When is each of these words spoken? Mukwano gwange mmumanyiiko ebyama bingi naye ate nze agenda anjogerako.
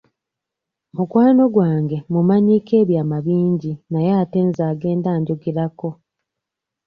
Mukwano 0.95 1.43
gwange 1.53 1.97
mmumanyiiko 2.09 2.73
ebyama 2.81 3.17
bingi 3.25 3.71
naye 3.91 4.11
ate 4.21 4.39
nze 4.47 4.63
agenda 4.71 5.07
anjogerako. 5.15 5.89